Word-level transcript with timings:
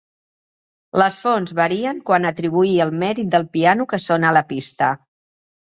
Les 1.01 1.19
fonts 1.25 1.53
varien 1.59 2.01
quant 2.09 2.27
a 2.29 2.33
atribuir 2.37 2.73
el 2.89 2.95
mèrit 3.05 3.31
del 3.37 3.47
piano 3.59 3.89
que 3.93 4.03
sona 4.09 4.31
a 4.33 4.37
la 4.39 4.45
pista 4.55 4.93